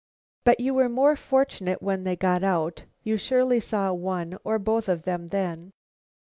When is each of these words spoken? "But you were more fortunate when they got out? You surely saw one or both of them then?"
"But 0.43 0.59
you 0.59 0.73
were 0.73 0.89
more 0.89 1.15
fortunate 1.15 1.79
when 1.83 2.05
they 2.05 2.15
got 2.15 2.43
out? 2.43 2.85
You 3.03 3.17
surely 3.17 3.59
saw 3.59 3.93
one 3.93 4.35
or 4.43 4.57
both 4.57 4.89
of 4.89 5.03
them 5.03 5.27
then?" 5.27 5.73